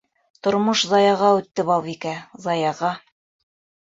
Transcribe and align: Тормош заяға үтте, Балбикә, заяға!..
Тормош 0.45 0.79
заяға 0.93 1.27
үтте, 1.41 1.65
Балбикә, 1.67 2.13
заяға!.. 2.47 2.91